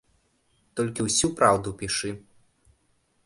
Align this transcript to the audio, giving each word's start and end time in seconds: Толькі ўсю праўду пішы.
Толькі 0.79 1.05
ўсю 1.07 1.27
праўду 1.41 1.69
пішы. 1.81 2.09